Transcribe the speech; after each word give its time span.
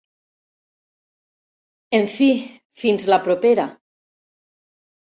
En 1.99 2.09
fi, 2.17 2.31
fins 2.85 3.07
la 3.13 3.21
propera! 3.31 3.71